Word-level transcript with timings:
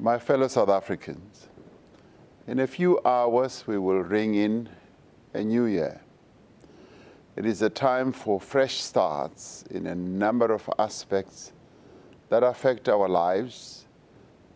My 0.00 0.16
fellow 0.20 0.46
South 0.46 0.68
Africans, 0.68 1.48
in 2.46 2.60
a 2.60 2.68
few 2.68 3.00
hours 3.04 3.64
we 3.66 3.78
will 3.78 3.98
ring 3.98 4.36
in 4.36 4.68
a 5.34 5.42
new 5.42 5.64
year. 5.64 6.00
It 7.34 7.44
is 7.44 7.62
a 7.62 7.68
time 7.68 8.12
for 8.12 8.40
fresh 8.40 8.76
starts 8.76 9.64
in 9.72 9.88
a 9.88 9.96
number 9.96 10.52
of 10.52 10.70
aspects 10.78 11.52
that 12.28 12.44
affect 12.44 12.88
our 12.88 13.08
lives 13.08 13.86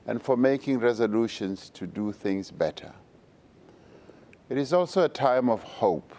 and 0.07 0.23
for 0.23 0.37
making 0.37 0.79
resolutions 0.79 1.71
to 1.71 1.89
do 1.89 2.13
things 2.13 2.53
better. 2.53 2.93
It 4.49 4.59
is 4.59 4.73
also 4.73 5.07
a 5.07 5.09
time 5.09 5.51
of 5.51 5.65
hope. 5.65 6.15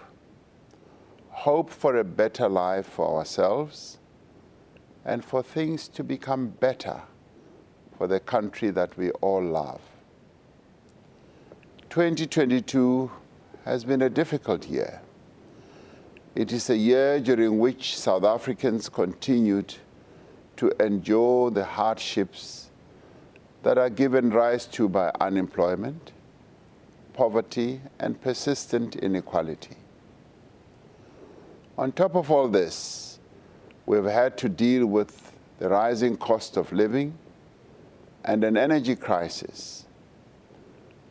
Hope 1.30 1.70
for 1.70 1.96
a 1.96 2.04
better 2.04 2.50
life 2.50 2.88
for 2.88 3.20
ourselves 3.20 4.00
and 5.05 5.24
for 5.24 5.42
things 5.42 5.88
to 5.88 6.04
become 6.04 6.50
better 6.50 7.04
for 8.04 8.08
the 8.08 8.20
country 8.20 8.70
that 8.70 8.98
we 8.98 9.12
all 9.22 9.42
love. 9.42 9.80
2022 11.89 13.10
has 13.64 13.86
been 13.86 14.02
a 14.02 14.10
difficult 14.10 14.68
year. 14.68 15.00
It 16.36 16.52
is 16.52 16.70
a 16.70 16.75
year 16.75 17.21
during 17.21 17.60
which 17.60 17.97
South 17.97 18.25
Africans 18.25 18.89
continued 18.89 19.75
to 20.58 20.74
endure 20.86 21.50
the 21.50 21.64
hardships 21.64 22.70
that 23.61 23.78
are 23.78 23.89
given 23.89 24.32
rise 24.32 24.66
to 24.66 24.89
by 24.89 25.10
unemployment, 25.22 26.11
poverty, 27.14 27.80
and 28.02 28.20
persistent 28.20 28.97
inequality. 28.97 29.78
On 31.78 31.89
top 31.94 32.16
of 32.16 32.30
all 32.30 32.50
this, 32.50 33.20
we've 33.86 34.03
had 34.03 34.38
to 34.39 34.50
deal 34.50 34.88
with 34.88 35.31
the 35.59 35.70
rising 35.70 36.17
cost 36.17 36.58
of 36.58 36.70
living 36.73 37.17
and 38.23 38.44
an 38.44 38.58
energy 38.58 38.95
crisis. 38.95 39.86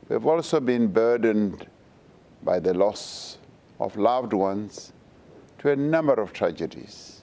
We've 0.09 0.27
also 0.27 0.61
been 0.61 0.89
burdened 0.89 1.67
by 2.43 2.59
the 2.59 2.75
loss 2.75 3.39
of 3.79 3.97
loved 3.97 4.33
ones 4.33 4.93
to 5.59 5.71
a 5.71 5.77
number 5.77 6.15
of 6.15 6.33
tragedies. 6.33 7.23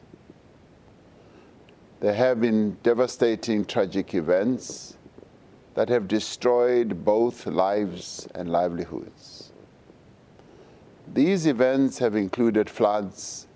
There 2.00 2.14
have 2.14 2.40
been 2.40 2.78
devastating 2.84 3.66
tragic 3.66 4.16
events 4.16 4.96
that 5.76 5.90
have 5.90 6.08
destroyed 6.08 7.04
both 7.04 7.46
lives 7.46 8.28
and 8.34 8.50
livelihoods. 8.50 9.52
These 11.14 11.48
events 11.48 11.98
have 12.00 12.16
included 12.16 12.70
floods, 12.70 13.48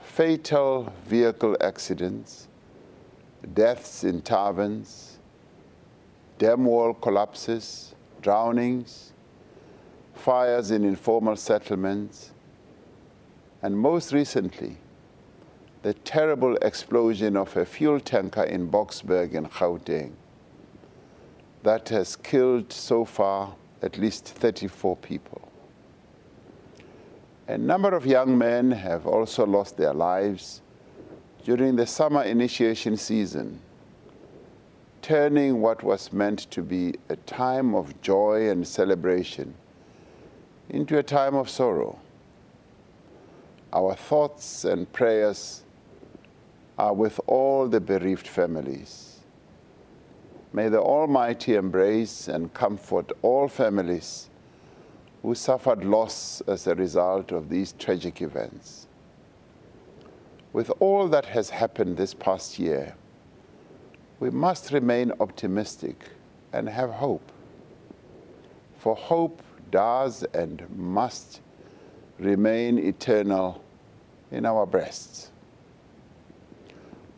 fatal 0.00 0.92
vehicle 1.06 1.56
accidents, 1.60 2.48
deaths 3.54 4.04
in 4.04 4.20
taverns, 4.22 5.09
dam 6.40 6.64
wall 6.64 6.94
collapses, 6.94 7.94
drownings, 8.22 9.12
fires 10.14 10.70
in 10.70 10.86
informal 10.86 11.36
settlements, 11.36 12.32
and 13.60 13.78
most 13.78 14.10
recently, 14.14 14.78
the 15.82 15.92
terrible 15.92 16.56
explosion 16.62 17.36
of 17.36 17.54
a 17.58 17.66
fuel 17.66 18.00
tanker 18.00 18.44
in 18.44 18.70
Boksburg 18.70 19.34
in 19.34 19.44
Gauteng 19.44 20.12
that 21.62 21.90
has 21.90 22.16
killed 22.16 22.72
so 22.72 23.04
far 23.04 23.54
at 23.82 23.98
least 23.98 24.24
34 24.24 24.96
people. 24.96 25.46
A 27.48 27.58
number 27.58 27.94
of 27.94 28.06
young 28.06 28.38
men 28.38 28.70
have 28.70 29.06
also 29.06 29.44
lost 29.44 29.76
their 29.76 29.92
lives 29.92 30.62
during 31.44 31.76
the 31.76 31.86
summer 31.86 32.22
initiation 32.22 32.96
season, 32.96 33.60
turning 35.10 35.60
what 35.60 35.82
was 35.82 36.12
meant 36.12 36.48
to 36.52 36.62
be 36.62 36.94
a 37.08 37.16
time 37.16 37.74
of 37.74 38.00
joy 38.00 38.48
and 38.48 38.64
celebration 38.64 39.52
into 40.68 40.96
a 40.98 41.02
time 41.02 41.34
of 41.34 41.50
sorrow. 41.50 41.98
Our 43.72 43.96
thoughts 43.96 44.64
and 44.64 44.92
prayers 44.92 45.64
are 46.78 46.94
with 46.94 47.18
all 47.26 47.66
the 47.66 47.80
bereaved 47.80 48.28
families. 48.28 49.18
May 50.52 50.68
the 50.68 50.80
Almighty 50.80 51.56
embrace 51.56 52.28
and 52.28 52.54
comfort 52.54 53.10
all 53.20 53.48
families 53.48 54.30
who 55.22 55.34
suffered 55.34 55.84
loss 55.84 56.40
as 56.46 56.68
a 56.68 56.76
result 56.76 57.32
of 57.32 57.48
these 57.48 57.72
tragic 57.72 58.22
events. 58.22 58.86
With 60.52 60.70
all 60.78 61.08
that 61.08 61.26
has 61.26 61.50
happened 61.50 61.96
this 61.96 62.14
past 62.14 62.60
year, 62.60 62.94
we 64.20 64.28
must 64.28 64.70
remain 64.70 65.12
optimistic 65.18 66.10
and 66.52 66.68
have 66.68 66.90
hope. 66.90 67.32
For 68.78 68.94
hope 68.94 69.42
does 69.70 70.24
and 70.34 70.64
must 70.76 71.40
remain 72.18 72.78
eternal 72.78 73.64
in 74.30 74.44
our 74.44 74.66
breasts. 74.66 75.30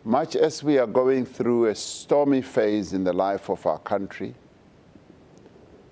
Much 0.05 0.37
as 0.37 0.63
we 0.63 0.79
are 0.79 0.87
going 0.87 1.27
through 1.27 1.67
a 1.67 1.75
stormy 1.75 2.43
phase 2.43 2.93
in 2.93 3.05
the 3.05 3.13
life 3.13 3.51
of 3.51 3.67
our 3.67 3.79
country, 3.79 4.35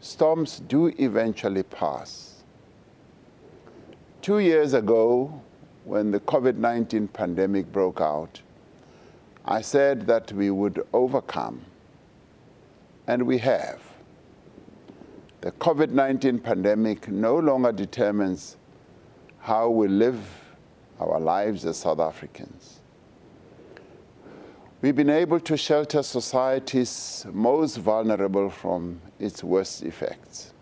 storms 0.01 0.61
do 0.61 0.93
eventually 0.99 1.63
pass. 1.65 2.43
Two 4.23 4.39
years 4.39 4.75
ago, 4.75 5.41
when 5.85 6.11
the 6.11 6.21
COVID-19 6.21 7.13
pandemic 7.13 7.71
broke 7.73 8.01
out, 8.01 8.43
I 9.51 9.63
said 9.63 10.07
that 10.07 10.31
we 10.31 10.49
would 10.53 10.87
overcome, 10.93 11.63
and 13.09 13.25
we 13.25 13.39
have. 13.39 13.83
The 15.41 15.51
COVID-19 15.51 16.41
pandemic 16.41 17.09
no 17.09 17.37
longer 17.37 17.73
determines 17.73 18.57
how 19.41 19.69
we 19.69 19.89
live 19.89 20.21
our 21.01 21.19
lives 21.19 21.67
as 21.67 21.79
South 21.79 21.99
Africans. 21.99 22.79
We've 24.83 24.95
been 24.95 25.11
able 25.11 25.41
to 25.41 25.57
shelter 25.57 26.05
societies 26.05 27.27
most 27.33 27.79
vulnerable 27.79 28.51
from 28.51 29.01
its 29.19 29.43
worst 29.43 29.83
effects. 29.83 30.55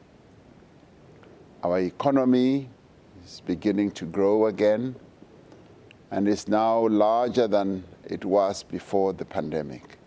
Our 1.62 1.80
economy 1.80 2.70
is 3.22 3.42
beginning 3.44 3.90
to 3.92 4.06
grow 4.06 4.46
again 4.46 4.96
and 6.10 6.26
is 6.28 6.48
now 6.48 6.86
larger 6.88 7.46
than 7.46 7.84
it 8.04 8.24
was 8.24 8.62
before 8.62 9.12
the 9.12 9.24
pandemic. 9.24 9.98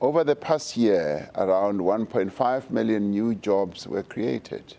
Over 0.00 0.24
the 0.24 0.36
past 0.36 0.76
year, 0.76 1.30
around 1.34 1.80
1.5 1.80 2.70
million 2.70 3.10
new 3.10 3.34
jobs 3.34 3.86
were 3.86 4.02
created. 4.02 4.76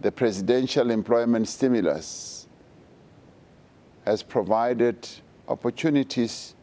The 0.00 0.12
presidential 0.12 0.90
employment 0.90 1.48
stimulus 1.48 2.46
has 4.04 4.22
provided 4.22 5.08
opportunities 5.48 6.54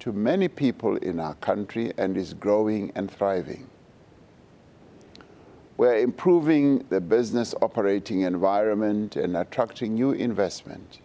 to 0.00 0.12
many 0.12 0.48
people 0.48 0.96
in 0.96 1.20
our 1.20 1.34
country 1.34 1.92
and 1.96 2.16
is 2.16 2.34
growing 2.34 2.92
and 2.94 3.10
thriving. 3.10 3.68
We're 5.76 5.98
improving 5.98 6.84
the 6.90 7.00
business 7.00 7.54
operating 7.62 8.22
environment 8.22 9.16
and 9.16 9.36
attracting 9.36 9.94
new 9.94 10.12
investment. 10.12 11.00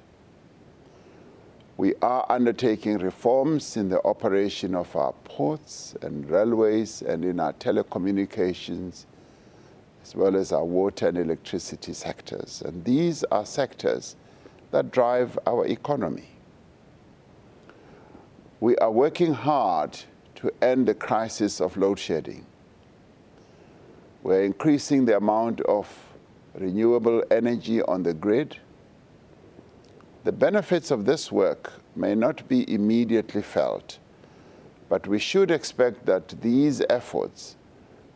We 1.77 1.93
are 2.01 2.25
undertaking 2.27 2.97
reforms 2.97 3.77
in 3.77 3.89
the 3.89 4.03
operation 4.03 4.75
of 4.75 4.95
our 4.95 5.13
ports 5.23 5.95
and 6.01 6.29
railways 6.29 7.01
and 7.01 7.23
in 7.23 7.39
our 7.39 7.53
telecommunications, 7.53 9.05
as 10.03 10.15
well 10.15 10.35
as 10.35 10.51
our 10.51 10.65
water 10.65 11.07
and 11.07 11.17
electricity 11.17 11.93
sectors. 11.93 12.63
And 12.65 12.83
these 12.83 13.23
are 13.25 13.45
sectors 13.45 14.15
that 14.71 14.91
drive 14.91 15.37
our 15.45 15.65
economy. 15.65 16.29
We 18.59 18.75
are 18.77 18.91
working 18.91 19.33
hard 19.33 19.99
to 20.35 20.51
end 20.61 20.87
the 20.87 20.95
crisis 20.95 21.61
of 21.61 21.77
load 21.77 21.99
shedding. 21.99 22.45
We're 24.27 24.43
increasing 24.43 25.05
the 25.05 25.15
amount 25.15 25.61
of 25.61 25.87
renewable 26.53 27.23
energy 27.31 27.81
on 27.83 28.03
the 28.03 28.13
grid. 28.13 28.57
The 30.25 30.33
benefits 30.33 30.91
of 30.91 31.05
this 31.05 31.31
work 31.31 31.71
may 31.95 32.13
not 32.13 32.45
be 32.49 32.69
immediately 32.69 33.41
felt, 33.41 33.99
but 34.89 35.07
we 35.07 35.17
should 35.17 35.49
expect 35.49 36.05
that 36.07 36.41
these 36.41 36.81
efforts 36.89 37.55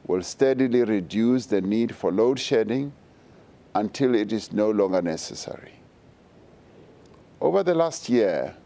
will 0.06 0.22
steadily 0.22 0.84
reduce 0.84 1.46
the 1.46 1.62
need 1.62 1.96
for 1.96 2.12
load 2.12 2.40
shedding 2.40 2.92
until 3.74 4.14
it 4.14 4.34
is 4.34 4.52
no 4.52 4.70
longer 4.70 5.02
necessary. 5.02 5.76
Over 7.40 7.64
the 7.64 7.74
last 7.74 8.10
year, 8.10 8.58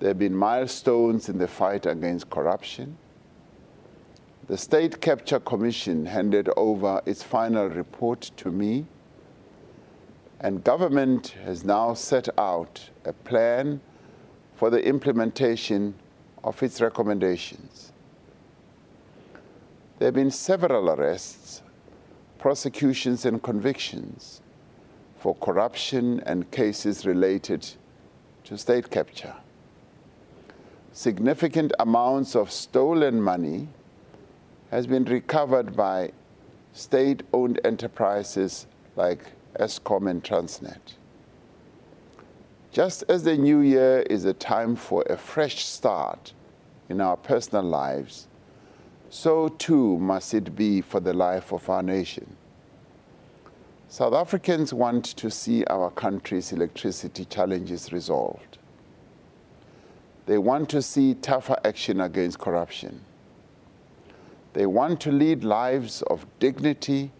there 0.00 0.08
have 0.08 0.18
been 0.18 0.34
milestones 0.34 1.28
in 1.28 1.38
the 1.38 1.46
fight 1.46 1.86
against 1.86 2.30
corruption. 2.30 2.98
The 4.46 4.58
State 4.58 5.00
Capture 5.00 5.40
Commission 5.40 6.04
handed 6.04 6.50
over 6.54 7.00
its 7.06 7.22
final 7.22 7.66
report 7.70 8.30
to 8.36 8.50
me, 8.50 8.84
and 10.38 10.62
government 10.62 11.28
has 11.46 11.64
now 11.64 11.94
set 11.94 12.28
out 12.38 12.90
a 13.06 13.14
plan 13.14 13.80
for 14.54 14.68
the 14.68 14.86
implementation 14.86 15.94
of 16.42 16.62
its 16.62 16.82
recommendations. 16.82 17.92
there 19.98 20.08
have 20.08 20.14
been 20.14 20.30
several 20.30 20.90
arrests, 20.90 21.62
prosecutions, 22.38 23.24
and 23.24 23.42
convictions 23.42 24.42
for 25.16 25.34
corruption 25.36 26.20
and 26.26 26.50
cases 26.50 27.06
related 27.06 27.66
to 28.44 28.58
state 28.58 28.90
capture. 28.90 29.36
Significant 30.92 31.72
amounts 31.78 32.36
of 32.36 32.50
stolen 32.50 33.22
money 33.22 33.68
has 34.74 34.88
been 34.88 35.04
recovered 35.04 35.76
by 35.76 36.10
state-owned 36.72 37.60
enterprises 37.62 38.66
like 38.96 39.30
Eskom 39.60 40.10
and 40.10 40.24
Transnet. 40.24 40.94
Just 42.72 43.04
as 43.08 43.22
the 43.22 43.36
new 43.36 43.60
year 43.60 44.00
is 44.10 44.24
a 44.24 44.32
time 44.32 44.74
for 44.74 45.04
a 45.08 45.16
fresh 45.16 45.64
start 45.64 46.32
in 46.88 47.00
our 47.00 47.16
personal 47.16 47.62
lives, 47.62 48.26
so 49.10 49.46
too 49.46 49.96
must 50.00 50.34
it 50.34 50.56
be 50.56 50.80
for 50.80 50.98
the 50.98 51.14
life 51.14 51.52
of 51.52 51.70
our 51.70 51.84
nation. 51.84 52.36
South 53.86 54.12
Africans 54.12 54.74
want 54.74 55.04
to 55.04 55.30
see 55.30 55.62
our 55.66 55.88
country's 55.92 56.50
electricity 56.50 57.24
challenges 57.24 57.92
resolved. 57.92 58.58
They 60.26 60.38
want 60.38 60.68
to 60.70 60.82
see 60.82 61.14
tougher 61.14 61.58
action 61.64 62.00
against 62.00 62.40
corruption. 62.40 63.02
They 64.54 64.66
want 64.66 65.00
to 65.02 65.12
lead 65.12 65.44
lives 65.44 66.02
of 66.02 66.26
dignity, 66.38 67.10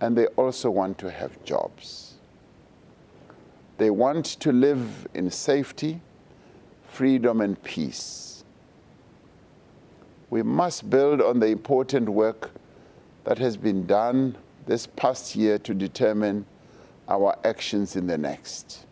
and 0.00 0.16
they 0.16 0.26
also 0.26 0.70
want 0.70 0.96
to 0.98 1.10
have 1.10 1.44
jobs. 1.44 2.14
They 3.78 3.90
want 3.90 4.24
to 4.26 4.52
live 4.52 5.08
in 5.12 5.30
safety, 5.30 6.00
freedom, 6.88 7.40
and 7.40 7.60
peace. 7.64 8.44
We 10.30 10.42
must 10.42 10.88
build 10.88 11.20
on 11.20 11.40
the 11.40 11.48
important 11.48 12.08
work 12.08 12.52
that 13.24 13.38
has 13.38 13.56
been 13.56 13.84
done 13.86 14.36
this 14.66 14.86
past 14.86 15.34
year 15.34 15.58
to 15.58 15.74
determine 15.74 16.46
our 17.08 17.36
actions 17.44 17.96
in 17.96 18.06
the 18.06 18.16
next. 18.16 18.86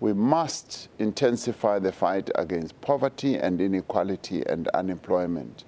We 0.00 0.14
must 0.14 0.88
intensify 0.98 1.78
the 1.78 1.92
fight 1.92 2.30
against 2.34 2.80
poverty 2.80 3.36
and 3.36 3.60
inequality 3.60 4.42
and 4.46 4.66
unemployment, 4.68 5.64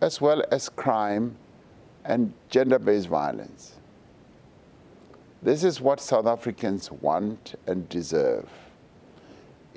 as 0.00 0.20
well 0.20 0.42
as 0.50 0.68
crime 0.68 1.36
and 2.04 2.34
gender-based 2.48 3.06
violence. 3.06 3.76
This 5.42 5.62
is 5.62 5.80
what 5.80 6.00
South 6.00 6.26
Africans 6.26 6.90
want 6.90 7.54
and 7.66 7.88
deserve. 7.88 8.48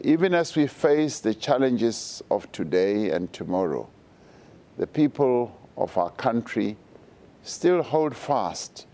Even 0.01 0.33
as 0.33 0.55
we 0.55 0.65
face 0.65 1.19
the 1.19 1.35
challenges 1.35 2.23
of 2.31 2.51
today 2.51 3.11
and 3.11 3.31
tomorrow, 3.31 3.87
the 4.77 4.87
people 4.87 5.55
of 5.77 5.95
our 5.97 6.09
country 6.09 6.75
still 7.43 7.83
hold 7.83 8.15
fast 8.15 8.87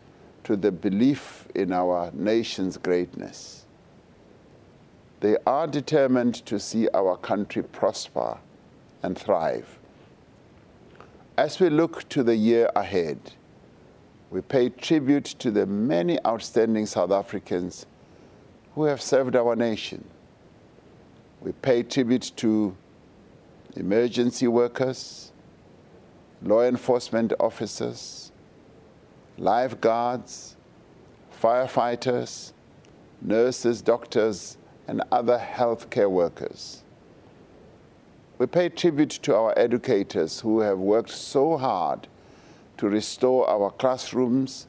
to 0.43 0.57
the 0.57 0.71
belief 0.71 1.47
in 1.55 1.71
our 1.71 2.11
nation's 2.13 2.77
greatness. 2.77 3.65
They 5.19 5.35
are 5.45 5.67
determined 5.67 6.35
to 6.45 6.59
see 6.59 6.87
our 6.93 7.17
country 7.17 7.63
prosper 7.63 8.37
and 9.03 9.17
thrive. 9.17 9.77
As 11.37 11.59
we 11.59 11.69
look 11.69 12.07
to 12.09 12.23
the 12.23 12.35
year 12.35 12.69
ahead, 12.75 13.19
we 14.29 14.41
pay 14.41 14.69
tribute 14.69 15.25
to 15.39 15.51
the 15.51 15.65
many 15.65 16.19
outstanding 16.25 16.85
South 16.85 17.11
Africans 17.11 17.85
who 18.75 18.83
have 18.83 19.01
served 19.01 19.35
our 19.35 19.55
nation. 19.55 20.05
We 21.41 21.51
pay 21.51 21.83
tribute 21.83 22.31
to 22.37 22.75
emergency 23.75 24.47
workers, 24.47 25.31
law 26.43 26.63
enforcement 26.63 27.33
officers, 27.39 28.31
lifeguards, 29.37 30.55
firefighters, 31.41 32.53
nurses, 33.21 33.81
doctors, 33.81 34.57
and 34.89 35.03
other 35.11 35.37
healthcare 35.37 36.09
workers. 36.09 36.81
We 38.39 38.47
pay 38.47 38.69
tribute 38.69 39.11
to 39.21 39.35
our 39.35 39.53
educators 39.55 40.39
who 40.39 40.61
have 40.61 40.79
worked 40.79 41.11
so 41.11 41.57
hard 41.57 42.07
to 42.77 42.89
restore 42.89 43.47
our 43.47 43.69
classrooms 43.69 44.65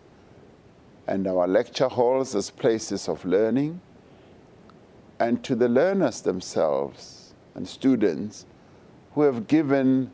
and 1.07 1.27
our 1.27 1.49
lecture 1.49 1.89
halls 1.89 2.35
as 2.35 2.51
places 2.51 3.09
of 3.09 3.25
learning, 3.25 3.81
and 5.19 5.43
to 5.43 5.55
the 5.55 5.71
learners 5.71 6.21
themselves 6.21 7.33
and 7.55 7.67
students 7.67 8.45
who 9.15 9.23
have 9.23 9.47
given 9.47 10.11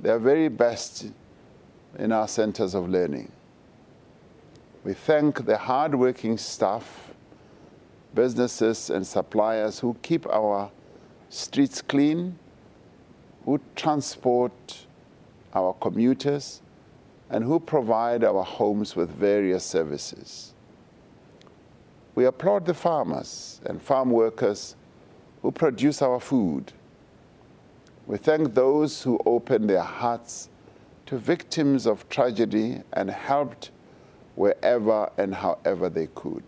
their 0.00 0.18
very 0.18 0.48
best 0.48 1.12
in 1.96 2.10
our 2.10 2.26
centers 2.26 2.74
of 2.74 2.88
learning. 2.88 3.30
We 4.82 4.94
thank 4.94 5.46
the 5.46 5.58
hardworking 5.58 6.38
staff, 6.38 7.13
businesses, 8.14 8.90
and 8.90 9.06
suppliers 9.06 9.80
who 9.80 9.96
keep 10.02 10.26
our 10.26 10.70
streets 11.28 11.82
clean, 11.82 12.38
who 13.44 13.60
transport 13.76 14.86
our 15.54 15.72
commuters, 15.74 16.60
and 17.30 17.44
who 17.44 17.58
provide 17.58 18.24
our 18.24 18.44
homes 18.44 18.94
with 18.94 19.10
various 19.10 19.64
services. 19.64 20.52
We 22.14 22.26
applaud 22.26 22.66
the 22.66 22.74
farmers 22.74 23.60
and 23.66 23.82
farm 23.82 24.10
workers 24.10 24.76
who 25.42 25.50
produce 25.50 26.00
our 26.00 26.20
food. 26.20 26.72
We 28.06 28.18
thank 28.18 28.54
those 28.54 29.02
who 29.02 29.18
opened 29.26 29.68
their 29.68 29.82
hearts 29.82 30.48
to 31.06 31.18
victims 31.18 31.86
of 31.86 32.08
tragedy 32.08 32.82
and 32.92 33.10
helped 33.10 33.70
wherever 34.36 35.10
and 35.18 35.34
however 35.34 35.88
they 35.88 36.08
could. 36.14 36.44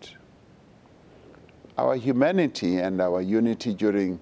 Our 1.79 1.97
humanity 1.97 2.79
and 2.79 3.01
our 3.03 3.21
unity 3.21 3.75
during 3.75 4.19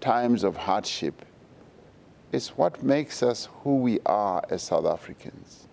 times 0.00 0.44
of 0.44 0.56
hardship 0.56 1.24
is 2.30 2.50
what 2.50 2.82
makes 2.82 3.22
us 3.22 3.48
who 3.62 3.78
we 3.78 3.98
are 4.06 4.42
as 4.50 4.62
South 4.62 4.86
Africans. 4.86 5.66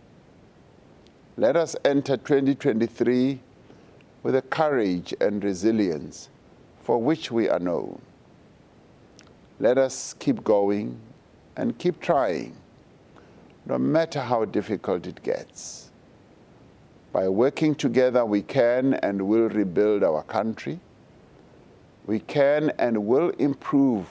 Let 1.37 1.55
us 1.55 1.75
enter 1.85 2.17
2023 2.17 3.39
with 4.23 4.33
the 4.33 4.41
courage 4.41 5.13
and 5.21 5.43
resilience 5.43 6.29
for 6.81 6.97
which 6.97 7.31
we 7.31 7.47
are 7.47 7.59
known. 7.59 8.01
Let 9.59 9.77
us 9.77 10.15
keep 10.17 10.43
going 10.43 10.99
and 11.55 11.77
keep 11.77 12.01
trying, 12.01 12.55
no 13.65 13.77
matter 13.77 14.19
how 14.19 14.45
difficult 14.45 15.05
it 15.05 15.21
gets. 15.21 15.91
By 17.13 17.29
working 17.29 17.75
together, 17.75 18.25
we 18.25 18.41
can 18.41 18.95
and 18.95 19.21
will 19.21 19.49
rebuild 19.49 20.03
our 20.03 20.23
country. 20.23 20.79
We 22.05 22.19
can 22.19 22.71
and 22.77 23.05
will 23.05 23.29
improve 23.31 24.07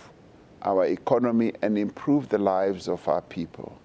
our 0.62 0.84
economy 0.86 1.52
and 1.62 1.78
improve 1.78 2.28
the 2.28 2.38
lives 2.38 2.88
of 2.88 3.06
our 3.08 3.22
people. 3.22 3.78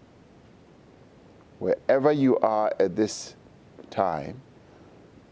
Wherever 1.59 2.11
you 2.11 2.37
are 2.39 2.73
at 2.79 2.95
this 2.95 3.35
time, 3.89 4.41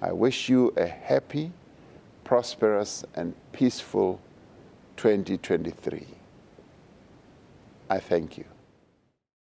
I 0.02 0.12
wish 0.14 0.50
you 0.50 0.74
a 0.78 0.88
happy, 0.88 1.52
prosperous, 2.24 3.04
and 3.16 3.34
peaceful 3.52 4.20
2023. 4.98 6.06
I 7.90 8.00
thank 8.00 8.38
you. 8.38 8.46